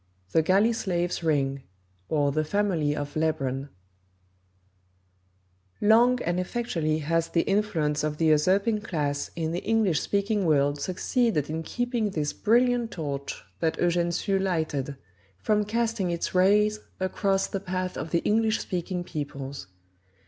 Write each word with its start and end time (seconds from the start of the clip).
The 0.31 0.41
Galley 0.41 0.73
Slave's 0.73 1.23
Ring; 1.23 1.61
or, 2.09 2.31
The 2.31 2.43
Family 2.43 2.95
of 2.95 3.13
Lebrenn. 3.15 3.69
Long 5.79 6.19
and 6.23 6.39
effectually 6.39 6.97
has 6.97 7.27
the 7.29 7.41
influence 7.43 8.03
of 8.03 8.17
the 8.17 8.25
usurping 8.25 8.81
class 8.81 9.29
in 9.35 9.51
the 9.51 9.59
English 9.59 9.99
speaking 10.01 10.47
world 10.47 10.81
succeeded 10.81 11.51
in 11.51 11.61
keeping 11.61 12.09
this 12.09 12.33
brilliant 12.33 12.89
torch 12.89 13.43
that 13.59 13.77
Eugene 13.79 14.11
Sue 14.11 14.39
lighted, 14.39 14.97
from 15.37 15.65
casting 15.65 16.09
its 16.09 16.33
rays 16.33 16.79
across 16.99 17.45
the 17.45 17.59
path 17.59 17.95
of 17.95 18.09
the 18.09 18.23
English 18.25 18.59
speaking 18.59 19.03
peoples. 19.03 19.67